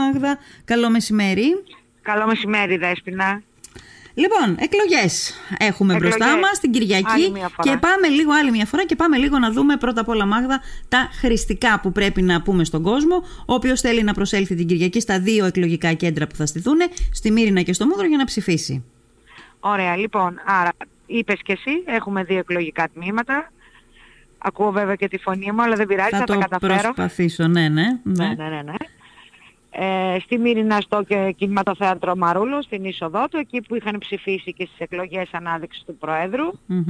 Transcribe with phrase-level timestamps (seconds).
[0.00, 0.38] Μάγδα.
[0.64, 1.48] Καλό μεσημέρι.
[2.02, 3.42] Καλό μεσημέρι, Δέσποινα.
[4.14, 6.16] Λοιπόν, εκλογές έχουμε Εκλογές.
[6.16, 7.04] μπροστά μας την Κυριακή.
[7.06, 7.70] Άλλη μια φορά.
[7.70, 10.60] Και πάμε λίγο, άλλη μια φορά, και πάμε λίγο να δούμε πρώτα απ' όλα, Μάγδα,
[10.88, 13.24] τα χρηστικά που πρέπει να πούμε στον κόσμο.
[13.46, 16.76] Όποιος θέλει να προσέλθει την Κυριακή στα δύο εκλογικά κέντρα που θα στηθούν,
[17.12, 18.84] στη Μύρινα και στο Μούδρο, για να ψηφίσει.
[19.60, 20.72] Ωραία, λοιπόν, άρα
[21.06, 23.52] είπες και εσύ, έχουμε δύο εκλογικά τμήματα.
[24.38, 26.80] Ακούω βέβαια και τη φωνή μου, αλλά δεν πειράζει, θα, θα τα το καταφέρω.
[26.80, 27.98] προσπαθήσω, ναι, ναι.
[28.02, 28.62] Ναι, ναι, ναι.
[28.62, 28.74] ναι.
[29.72, 34.64] Ε, στη Μύρινα στο και- κινηματοθέατρο Μαρούλο, στην είσοδό του, εκεί που είχαν ψηφίσει και
[34.66, 36.84] στις εκλογές ανάδειξης του Προέδρου Μμμ.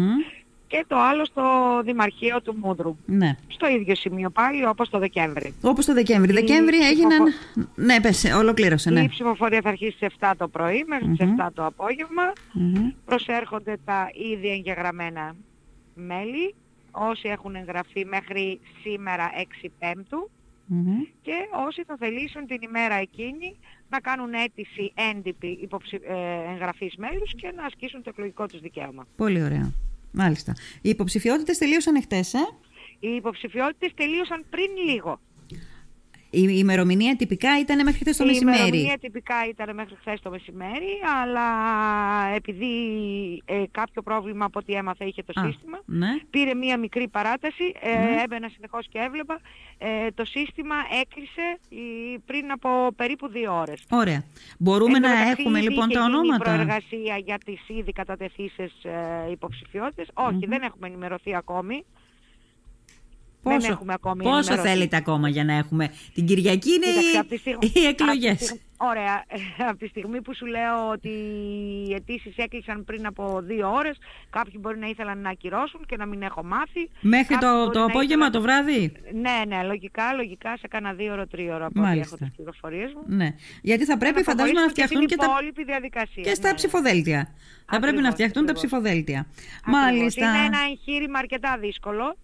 [0.66, 1.42] και το άλλο στο
[1.84, 2.96] Δημαρχείο του Μούδρου.
[3.06, 3.36] ναι.
[3.48, 5.54] Στο ίδιο σημείο πάλι όπως το Δεκέμβρη.
[5.62, 6.30] Όπως το Δεκέμβρη.
[6.30, 7.24] Η Δεκέμβρη έγιναν.
[7.24, 9.00] ψηφοφο- Ναι, πες, ολοκλήρωσε, ναι.
[9.02, 12.32] Η ψηφοφορία θα αρχίσει στις 7 το πρωί μέχρι τις 7 το απόγευμα.
[12.52, 12.90] Μμμ.
[13.04, 15.34] προσέρχονται τα ήδη εγγεγραμμένα
[15.94, 16.54] μέλη,
[16.90, 20.30] όσοι έχουν εγγραφεί μέχρι σήμερα 6 Πέμπτου
[20.72, 21.00] Μμμ.
[21.22, 21.32] και
[21.66, 26.00] όσοι θα θελήσουν την ημέρα εκείνη να κάνουν αίτηση έντυπη υποψη...
[26.02, 29.06] ε, εγγραφής μέλους και να ασκήσουν το εκλογικό τους δικαίωμα.
[29.16, 29.72] Πολύ ωραία.
[30.12, 30.52] Μάλιστα.
[30.82, 32.44] Οι υποψηφιότητες τελείωσαν εχθέ, ε;
[33.00, 35.20] Οι υποψηφιότητες τελείωσαν πριν λίγο.
[36.32, 38.58] Η ημερομηνία τυπικά ήταν μέχρι χθες το η μεσημέρι.
[38.58, 41.46] ημερομηνία τυπικά ήταν μέχρι χθες το μεσημέρι, αλλά
[42.34, 42.72] επειδή
[43.44, 46.08] ε, κάποιο πρόβλημα από ό,τι έμαθα είχε το Α, σύστημα, Ναι.
[46.30, 48.22] πήρε μία μικρή παράταση, ε, Ναι.
[48.22, 49.40] έμπαινα συνεχώς και έβλεπα,
[49.78, 53.84] ε, το σύστημα έκλεισε η- πριν από περίπου δύο ώρες.
[53.90, 54.24] Ωραία.
[54.58, 57.68] Μπορούμε Εν τω να μεταξύ, έχουμε ήδη λοιπόν είχε τα γίνει ονόματα; προεργασία για τις
[57.68, 60.08] ήδη κατατεθήσεις ε, υποψηφιότητες.
[60.14, 61.84] Όχι, δεν έχουμε ενημερωθεί ακόμη.
[63.42, 64.68] Δεν έχουμε ακόμη πόσο ενημερωθεί.
[64.68, 65.90] θέλετε ακόμα για να έχουμε.
[66.14, 68.34] Την Κυριακή είναι Κοίταξε, οι, απ' τη στιγμή- οι απ' τη εκλογέ.
[68.34, 69.24] στιγμή- Ωραία.
[69.70, 71.08] Από τη στιγμή που σου λέω ότι
[71.88, 73.96] οι αιτήσεις έκλεισαν πριν από δύο ώρες,
[74.30, 76.90] κάποιοι μπορεί να ήθελαν να ακυρώσουν και να μην έχω μάθει.
[77.00, 78.92] Μέχρι Κάποιοι το, μπορεί το να απόγευμα, ήθελαν- το βράδυ;
[79.24, 82.14] Ναι, ναι, λογικά, λογικά σε κάνα δύο ώρο, τρία ώρα από ό,τι Μάλιστα.
[82.16, 83.02] έχω τις πληροφορίες μου.
[83.06, 83.28] Ναι.
[83.62, 86.22] Γιατί θα πρέπει, να φαντάζομαι, να προχωρήσουμε φτιαχτούν και και την τα, υπόλοιπη διαδικασία.
[86.22, 86.54] και στα ναι, ναι.
[86.54, 87.20] ψηφοδέλτια.
[87.72, 88.60] Θα πρέπει να Ακριβώς, φτιαχτούν τα ακριβώς.
[88.80, 89.20] ψηφοδέλτια.
[89.60, 89.80] Ακριβώς.
[89.80, 90.26] Μάλιστα.
[90.28, 92.16] Είναι ένα εγχείρημα αρκετά δύσκολο.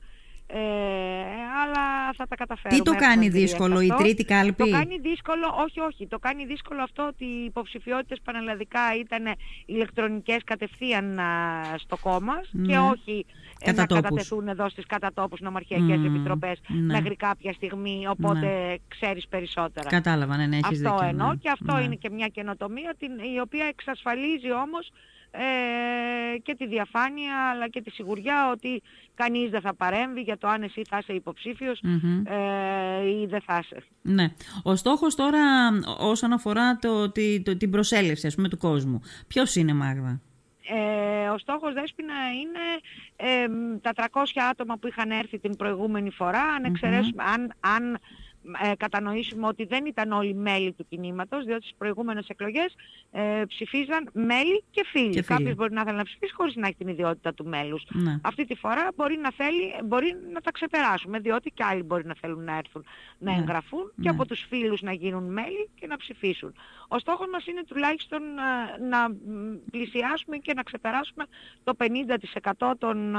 [0.48, 0.58] Ε,
[1.62, 2.78] αλλά θα τα καταφέρουμε.
[2.78, 4.02] Τι το έχουμε κάνει εμπειρία δύσκολο, σε η αυτό.
[4.02, 6.06] τρίτη κάλπη; Το κάνει δύσκολο, όχι, όχι.
[6.06, 9.24] Το κάνει δύσκολο αυτό ότι οι υποψηφιότητες πανελλαδικά ήταν
[9.66, 11.24] ηλεκτρονικές κατευθείαν α,
[11.78, 12.66] στο κόμμα Ναι.
[12.66, 13.26] και όχι
[13.60, 14.02] ε, Κατά να τόπους.
[14.02, 16.92] κατατεθούν εδώ στις κατατόπους νομαρχιακές Μμμ, επιτροπές ναι.
[16.92, 19.88] μέχρι κάποια στιγμή, οπότε ξέρεις περισσότερα.
[19.88, 21.36] Κατάλαβα, ναι, ναι, έχεις Αυτό δίκιο, εννοώ ναι.
[21.36, 21.82] και αυτό Ναι.
[21.82, 24.90] είναι και μια καινοτομία την, η οποία εξασφαλίζει όμως
[25.41, 28.82] ε, και τη διαφάνεια αλλά και τη σιγουριά ότι
[29.14, 32.22] κανείς δεν θα παρέμβει για το αν εσύ θα είσαι υποψήφιος Μμμ.
[32.26, 33.76] ε, ή δεν θα είσαι.
[34.02, 34.32] Ναι.
[34.62, 35.41] Ο στόχος τώρα
[35.98, 39.00] όσον αφορά το, τη- το- την προσέλευση ας πούμε, του κόσμου.
[39.26, 40.20] Ποιος είναι Μάγδα;
[40.69, 42.64] Ε, ο στόχος Δέσποινα είναι
[43.16, 47.98] ε, μ, τα 300 άτομα που είχαν έρθει την προηγούμενη φορά, αν, εξαιρέσουμε, αν, αν
[48.62, 52.74] ε, κατανοήσουμε ότι δεν ήταν όλοι μέλη του κινήματος, διότι στις προηγούμενες εκλογές
[53.10, 55.08] ε, ψηφίζαν μέλη και φίλοι.
[55.10, 55.38] Και φίλοι.
[55.38, 57.86] Κάποιος μπορεί να θέλει να ψηφίσει χωρίς να έχει την ιδιότητα του μέλους.
[57.92, 58.18] Ναι.
[58.22, 62.14] Αυτή τη φορά μπορεί να, θέλει, μπορεί να τα ξεπεράσουμε, διότι και άλλοι μπορεί να
[62.20, 62.84] θέλουν να έρθουν
[63.18, 63.38] να Ναι.
[63.38, 64.10] εγγραφούν και Ναι.
[64.10, 66.54] από τους φίλους να γίνουν μέλη και να ψηφίσουν.
[66.88, 69.14] Ο στόχος μας είναι τουλάχιστον ε, να μ,
[69.70, 71.24] πλησιάσουμε και να ξεπεράσουμε
[71.64, 73.18] το 50% των, ε,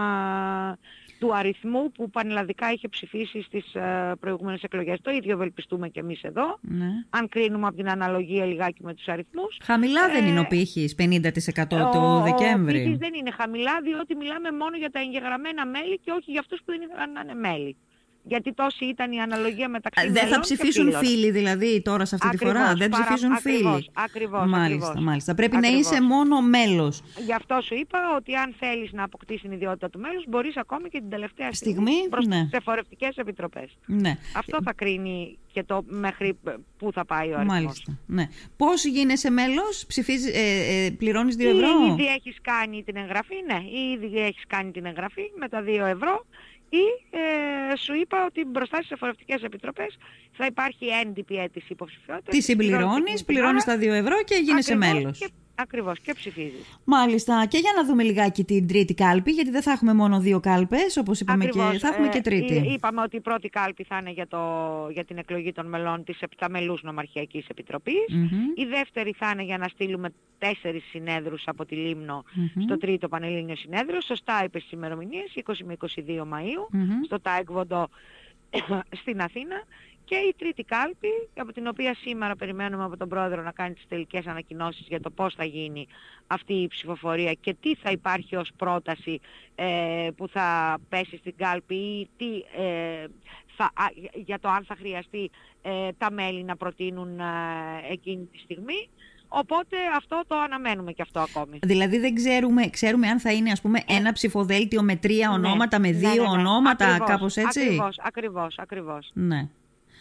[1.20, 5.00] του αριθμού που πανελλαδικά είχε ψηφίσει στις ε, προηγούμενες εκλογές.
[5.02, 6.58] Το ίδιο ευελπιστούμε και εμείς εδώ.
[6.62, 6.90] ναι.
[7.10, 10.96] Αν κρίνουμε από την αναλογία λιγάκι με τους αριθμούς, Χαμηλά δεν Ε, είναι ο πύχης
[10.96, 12.80] 50% του ο- Δεκέμβρη.
[12.80, 16.40] Ο πύχης δεν είναι χαμηλά διότι μιλάμε μόνο για τα εγγεγραμμένα μέλη και όχι για
[16.40, 17.76] αυτούς που δεν ήθελαν να είναι μέλη.
[18.28, 21.04] Γιατί τόση ήταν η αναλογία μεταξύ Ε, Δεν θα μελών και ψηφίσουν φίλων.
[21.06, 22.74] φίλοι δηλαδή τώρα σε αυτή τη Ακριβώς, φορά.
[22.76, 23.90] Δεν παρα- ψηφίζουν ακριβώς, φίλοι.
[23.94, 25.04] ακριβώς, μάλιστα, ακριβώς.
[25.06, 25.36] μάλιστα.
[25.36, 25.80] Πρέπει να Ακριβώς.
[25.92, 27.02] είσαι μόνο μέλος.
[27.26, 30.90] Γι' αυτό σου είπα ότι αν θέλεις να αποκτήσεις την ιδιότητα του μέλους μπορείς ακόμη
[30.90, 32.42] και την τελευταία στιγμή, Στιγμή, προς ναι.
[32.44, 33.78] τις εφορευτικές επιτροπές.
[33.86, 34.18] Ναι.
[34.36, 36.38] Αυτό θα κρίνει και το μέχρι
[36.78, 37.54] πού θα πάει ο αριθμός.
[37.62, 37.98] Μάλιστα.
[38.06, 38.28] Ναι.
[38.58, 43.60] Πώς γίνεσαι μέλος, ψηφίζεις, ε, ε, πληρώνεις 2 ευρώ; Ήδη έχεις κάνει την εγγραφή, ναι,
[44.06, 46.26] ήδη έχεις κάνει την εγγραφή με τα 2 ευρώ
[46.70, 49.98] ή ε, σου είπα ότι μπροστά στις εφορευτικές επιτροπές
[50.32, 52.36] θα υπάρχει έντυπη αίτηση υποψηφιότητας.
[52.36, 55.18] Τι συμπληρώνεις, πληρώνεις τα 2 ευρώ και γίνεσαι Ακριβώς, μέλος.
[55.18, 56.80] Και, ακριβώς, και ψηφίζεις.
[56.84, 57.46] Μάλιστα.
[57.50, 60.98] Και για να δούμε λιγάκι την τρίτη κάλπη, γιατί δεν θα έχουμε μόνο δύο κάλπες,
[60.98, 62.54] όπως είπαμε Ακριβώς, και θα έχουμε ε, και τρίτη.
[62.56, 64.40] εί- Είπαμε ότι η πρώτη κάλπη θα είναι για, το,
[64.94, 68.06] για την εκλογή των μελών της επταμελούς νομαρχιακής επιτροπής.
[68.10, 68.28] Μμμ.
[68.56, 72.64] Η δεύτερη θα είναι για να στείλουμε τέσσερις συνέδρους από τη Λίμνο Μμμ.
[72.64, 74.02] στο τρίτο Πανελλήνιο Συνέδριο.
[74.02, 77.04] Σωστά είπες τις ημερομηνίες, 20 με 22 Μαΐου, Μμμ.
[77.06, 77.90] στο ΤΑΕΚ Βοντό
[79.02, 79.56] στην Αθήνα.
[80.10, 81.08] Και η τρίτη κάλπη,
[81.38, 85.10] από την οποία σήμερα περιμένουμε από τον Πρόεδρο να κάνει τις τελικές ανακοινώσεις για το
[85.10, 85.88] πώς θα γίνει
[86.28, 89.20] αυτή η ψηφοφορία και τι θα υπάρχει ως πρόταση
[89.56, 92.26] ε, που θα πέσει στην κάλπη ή τι,
[92.64, 93.06] ε,
[93.56, 93.72] θα,
[94.14, 95.30] για το αν θα χρειαστεί
[95.62, 97.20] ε, τα μέλη να προτείνουν
[97.92, 98.90] εκείνη τη στιγμή.
[99.28, 101.60] Οπότε αυτό το αναμένουμε και αυτό ακόμη.
[101.64, 105.34] Δηλαδή δεν ξέρουμε, ξέρουμε αν θα είναι ας πούμε ένα ψηφοδέλτιο με τρία ναι.
[105.34, 109.10] ονόματα, με ναι, δύο ναι, ονόματα, ακριβώς, κάπως έτσι; Ακριβώς, ακριβώς, ακριβώς.
[109.14, 109.48] Ναι.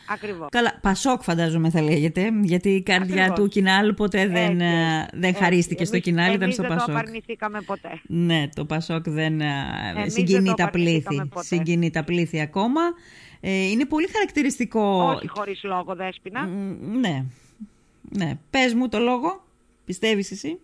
[0.09, 0.49] Ακριβώς.
[0.51, 5.85] Καλά, Πασόκ φαντάζομαι θα λέγεται, γιατί η καρδιά του Κινάλ ποτέ δεν, ε, δεν χαρίστηκε
[5.85, 6.79] στο Κινάλ, ήταν στο Πασόκ.
[6.79, 8.01] δεν το απαρνηθήκαμε ποτέ.
[8.07, 9.47] Ναι, το Πασόκ δεν ε,
[10.07, 11.31] συγκινεί τα πλήθη.
[11.35, 12.81] Συγκινεί τα πλήθη ακόμα.
[13.41, 15.13] Ε, είναι πολύ χαρακτηριστικό...
[15.17, 16.47] Όχι χωρίς λόγο, Δέσποινα.
[17.01, 17.25] Ναι.
[18.11, 18.39] ναι.
[18.51, 19.45] Πες μου το λόγο,
[19.85, 20.59] πιστεύεις εσύ;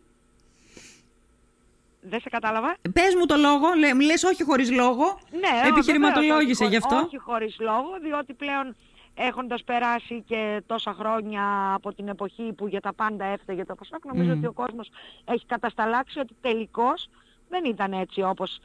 [2.05, 2.77] Δεν σε κατάλαβα.
[2.93, 5.19] Πες μου το λόγο, λέ, λες όχι χωρίς λόγο.
[5.31, 6.97] Ναι, Επιχειρηματολόγησε γι' αυτό.
[6.97, 8.77] Όχι χωρίς λόγο, διότι πλέον
[9.15, 14.05] έχοντας περάσει και τόσα χρόνια από την εποχή που για τα πάντα έφταιγε το Πασόκ,
[14.05, 14.91] νομίζω ότι ο κόσμος
[15.25, 17.09] έχει κατασταλάξει ότι τελικώς
[17.49, 18.59] δεν ήταν έτσι όπως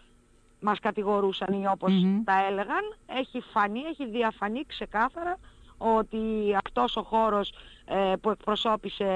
[0.59, 1.93] μας κατηγορούσαν ή οπως
[2.23, 2.95] τα έλεγαν.
[3.05, 5.37] Έχει φανεί, έχει διαφανεί ξεκάθαρα
[5.77, 6.17] ότι
[6.65, 7.53] αυτός ο χώρος
[7.85, 9.09] ε, που εκπροσώπησε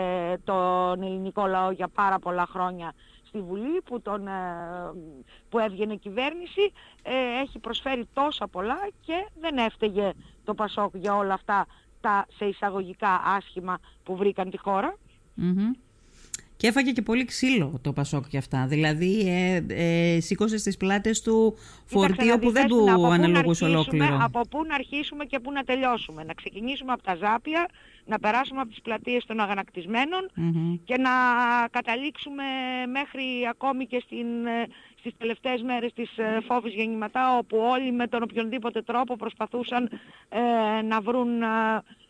[0.44, 2.94] τον ελληνικό λαό για πάρα πολλά χρόνια
[3.32, 4.32] στη Βουλή που, τον, ε,
[5.50, 6.72] που έβγαινε κυβέρνηση
[7.04, 10.12] ε, έχει προσφέρει τόσα πολλά και δεν έφταιγε
[10.44, 11.66] το Πασόκ για όλα αυτά
[12.02, 14.98] τα σε εισαγωγικά άσχημα που βρήκαν τη χώρα.
[16.58, 18.66] Και έφαγε και πολύ ξύλο το Πασόκ για αυτά.
[18.68, 24.18] Δηλαδή ε, ε, σήκωσε στις πλάτες του φορτίο που δεν του αναλογούσε ολόκληρο.
[24.22, 26.24] Από πού να αρχίσουμε και πού να τελειώσουμε.
[26.24, 27.68] Να ξεκινήσουμε από τα Ζάπια,
[28.06, 30.30] να περάσουμε από τις πλατείες των αγανακτισμενων
[30.84, 31.12] και να
[31.72, 32.44] καταλήξουμε
[32.92, 34.68] μέχρι ακόμη και στην, ε,
[35.00, 39.90] στις τελευταίες μέρες της ε, φόβης γεννηματά όπου όλοι με τον οποιονδήποτε τρόπο προσπαθούσαν
[40.30, 41.30] ε, να βρουν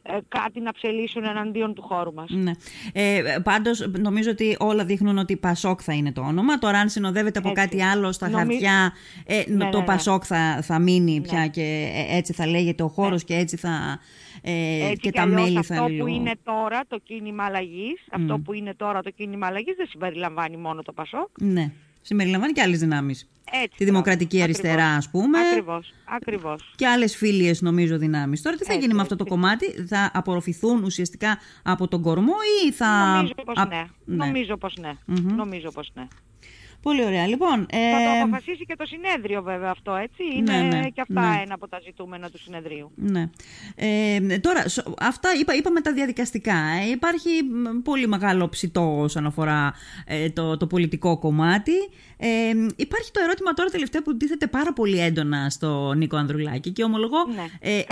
[0.04, 2.30] ε, κάτι να ψελίσουν εναντίον του χώρου μας.
[2.30, 2.52] Ναι.
[2.94, 6.60] Ε, πάντως νομίζω ότι όλα δείχνουν ότι Πασόκ θα είναι το όνομα.
[6.60, 8.94] Τώρα αν συνοδεύεται από κάτι άλλο στα χαρτιά
[9.26, 9.84] ε, ναι, το ναι, ναι.
[9.84, 11.22] Πασόκ θα, θα μείνει ναι.
[11.22, 14.00] πια και ε, έτσι θα λέγεται ο χώρος και έτσι θα...
[14.42, 18.54] Ε, έτσι και, τα μέλη θα αυτό που είναι τώρα το κίνημα αλλαγής, αυτό που
[18.54, 21.30] είναι τώρα το κίνημα αλλαγής δεν συμπεριλαμβάνει μόνο το Πασόκ.
[21.42, 21.72] Ναι.
[22.02, 23.30] Συμπεριλαμβάνει και άλλες δυνάμεις.
[23.78, 25.40] Τη δημοκρατική αριστερά, ας πούμε.
[25.40, 25.94] Ακριβώς.
[26.06, 26.74] Ακριβώς.
[26.76, 28.42] Και άλλες φίλιες, νομίζω, δυνάμεις.
[28.42, 32.34] Τώρα τι θα γίνει με αυτό το κομμάτι, θα απορροφηθούν ουσιαστικά από τον κορμό
[32.66, 33.16] ή θα.
[33.16, 33.86] Νομίζω πως ναι.
[34.06, 34.26] ναι.
[34.26, 34.92] Νομίζω πως ναι.
[35.36, 36.08] Νομίζω πως ναι.
[36.82, 37.28] Πολύ ωραία.
[37.28, 37.92] Λοιπόν, ε...
[37.92, 40.24] Θα το αποφασίσει και το συνέδριο βέβαια αυτό, έτσι.
[40.38, 41.42] Είναι ναι, ναι, και αυτά ναι.
[41.42, 42.92] ένα από τα ζητούμενα του συνεδρίου.
[42.96, 43.30] Ναι.
[43.76, 44.66] Ε, τώρα,
[45.00, 46.54] αυτά είπα, είπαμε τα διαδικαστικά.
[46.54, 47.30] Ε, υπάρχει
[47.84, 49.74] πολύ μεγάλο ψητό όσον αφορά
[50.06, 51.74] ε, το, το πολιτικό κομμάτι.
[52.24, 52.28] Ε,
[52.76, 57.18] υπάρχει το ερώτημα τώρα τελευταία που τίθεται πάρα πολύ έντονα στο Νίκο Ανδρουλάκη και ομολογώ
[57.36, 57.84] ναι, ε, ε,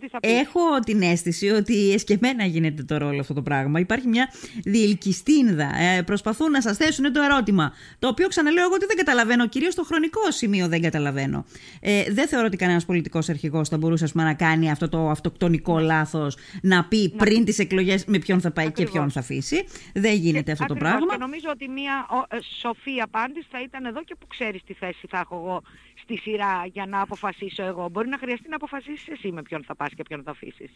[0.00, 3.80] τι θα έχω την αίσθηση ότι εσκεμμένα γίνεται το ρόλο αυτό το πράγμα.
[3.80, 4.28] Υπάρχει μια
[4.64, 5.70] διελκυστίνδα.
[5.78, 9.72] Ε, προσπαθούν να σας θέσουν το ερώτημα, το οποίο ξαναλέω εγώ ότι δεν καταλαβαίνω, κυρίως
[9.72, 11.44] στο χρονικό σημείο δεν καταλαβαίνω.
[11.80, 15.78] Ε, δεν θεωρώ ότι κανένας πολιτικός αρχηγός θα μπορούσε πούμε, να κάνει αυτό το αυτοκτονικό
[15.78, 17.24] λάθος, να πει να.
[17.24, 18.92] πριν τις εκλογές με ποιον θα πάει Ακριβώς.
[18.92, 19.64] και ποιον θα αφήσει.
[19.94, 21.12] Δεν γίνεται και, αυτό το πράγμα.
[21.12, 24.72] Και νομίζω ότι μια ο, ε, σοφή απάντηση θα ήταν εδώ και που ξέρεις τι
[24.72, 25.62] θέση θα έχω εγώ
[26.02, 27.88] στη σειρά για να αποφασίσω εγώ.
[27.88, 30.70] Μπορεί να χρειαστεί να αποφασίσεις εσύ με ποιον θα πας και ποιον θα αφήσεις.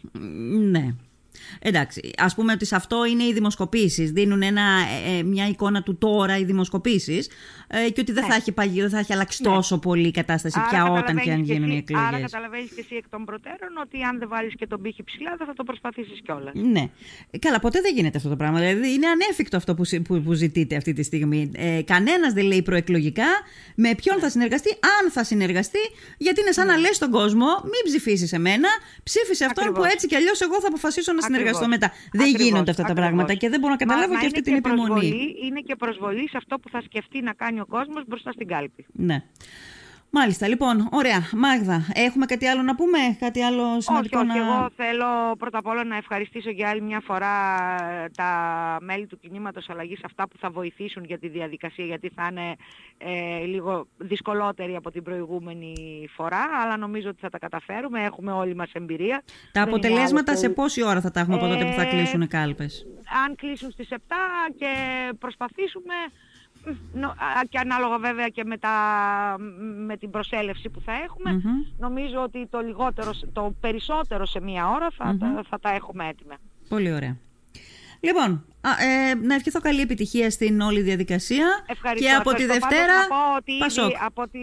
[0.70, 0.94] Ναι.
[1.68, 5.82] Εντάξει, ας πούμε ότι σε αυτό είναι οι δημοσκοπήσεις, δίνουν ένα, ε, ε, μια εικόνα
[5.82, 7.28] του τώρα οι δημοσκοπήσεις
[7.66, 8.30] ε, και ότι δεν, ναι.
[8.30, 9.54] θα έχει παγί, δεν θα έχει αλλάξει ναι.
[9.54, 12.06] τόσο πολύ η κατάσταση άρα πια όταν και αν γίνουν οι εκλογές.
[12.06, 15.34] Άρα καταλαβαίνεις και εσύ εκ των προτέρων ότι αν δεν βάλεις και τον πύχη ψηλά
[15.38, 16.52] δεν θα το προσπαθήσεις κιόλας.
[16.54, 16.84] Ναι.
[17.38, 18.58] Καλά, ποτέ δεν γίνεται αυτό το πράγμα.
[18.58, 21.50] Δηλαδή είναι ανέφικτο αυτό που, που, που ζητείτε αυτή τη στιγμή.
[21.54, 23.28] Ε, κανένας δεν λέει προεκλογικά
[23.74, 24.22] με ποιον ναι.
[24.22, 25.82] θα συνεργαστεί, αν θα συνεργαστεί,
[26.18, 26.72] γιατί είναι σαν ναι.
[26.72, 28.68] να λες στον κόσμο μην ψηφίσεις εμένα,
[29.02, 31.92] ψήφισε αυτόν που έτσι κι αλλιώς εγώ θα αποφασίσω να συνεργαστώ μετά.
[32.12, 35.34] Δεν γίνονται αυτά τα πράγματα και δεν μπορώ να καταλάβω Μα, και αυτή την επιμονή.
[35.42, 38.86] είναι και προσβολή σε αυτό που θα σκεφτεί να κάνει ο κόσμος μπροστά στην κάλπη.
[38.92, 39.22] Ναι.
[40.18, 41.28] Μάλιστα, λοιπόν, ωραία.
[41.32, 44.44] Μάγδα, έχουμε κάτι άλλο να πούμε, κάτι άλλο σημαντικό όχι, όχι, να...
[44.44, 47.34] Εγώ θέλω πρώτα απ' όλα να ευχαριστήσω για άλλη μια φορά
[48.04, 48.30] ε, τα
[48.80, 52.56] μέλη του κινήματος αλλαγής αυτά που θα βοηθήσουν για τη διαδικασία, γιατί θα είναι
[52.98, 55.74] ε, λίγο δυσκολότερη από την προηγούμενη
[56.16, 59.22] φορά, αλλά νομίζω ότι θα τα καταφέρουμε, έχουμε όλοι μας εμπειρία.
[59.52, 62.26] Τα αποτελέσματα σε πόση ώρα θα τα έχουμε από τότε που θα ε, κλείσουν οι
[62.26, 62.86] κάλπες;
[63.26, 63.94] Αν κλείσουν στις 7
[64.58, 64.72] και
[65.18, 65.94] προσπαθήσουμε
[67.48, 68.70] και ανάλογα βέβαια και με, τα,
[69.86, 71.42] με την προσέλευση που θα εχουμε
[71.78, 76.34] νομίζω ότι το, λιγότερο, το περισσότερο σε μία ώρα θα, τα, θα τα έχουμε έτοιμα.
[76.68, 77.16] Πολύ ωραία.
[78.00, 82.08] Λοιπόν, ε, να ευχηθώ καλή επιτυχία στην όλη διαδικασία Ευχαριστώ.
[82.08, 84.38] και από τη Δευτέρα να πω ότι ήδη, από ό,τι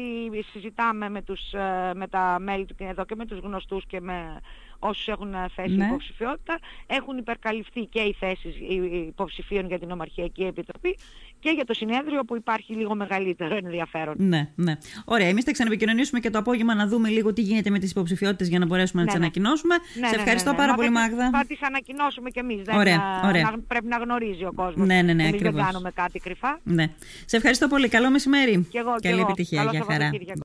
[0.51, 4.39] συζητάμε με, τους, ε, με τα μέλη του εδώ και με τους γνωστούς και με
[4.83, 5.85] όσους έχουν θέσει Ναι.
[5.85, 6.59] υποψηφιότητα.
[6.87, 10.97] Έχουν υπερκαλυφθεί και οι θέσεις οι- οι υποψηφίων για την Ομαρχιακή Επιτροπή
[11.39, 14.15] και για το συνέδριο που υπάρχει λίγο μεγαλύτερο ενδιαφέρον.
[14.17, 14.73] Ναι, ναι.
[15.05, 15.27] Ωραία.
[15.27, 18.59] Εμείς θα ξαναεπικοινωνήσουμε και το απόγευμα να δούμε λίγο τι γίνεται με τις υποψηφιότητες για
[18.59, 19.25] να μπορέσουμε να Ναι, τις ναι.
[19.25, 19.75] ανακοινώσουμε.
[19.99, 20.61] Ναι, Σε ναι, ευχαριστώ ναι, ναι.
[20.61, 21.29] πάρα Μα πολύ, θα- Μάγδα.
[21.39, 22.61] Θα τις ανακοινώσουμε κι εμείς.
[22.61, 23.41] Δεν, Ωραία, α, ωραία.
[23.43, 24.87] να- πρέπει να γνωρίζει ο κόσμος.
[24.87, 25.65] Ναι, ναι, ναι, Εμείς δεν ακριβώς.
[25.65, 26.59] κάνουμε κάτι κρυφά.
[26.63, 26.85] Ναι.
[27.25, 27.87] Σε ευχαριστώ πολύ.
[27.89, 28.67] Καλό μεσημέρι.
[28.71, 29.29] Και εγώ, και Καλή εγώ.
[29.29, 29.57] επιτυχία.
[29.59, 29.93] Καλό Γεια χαρά.
[29.93, 30.39] Σαββατοκύριακο.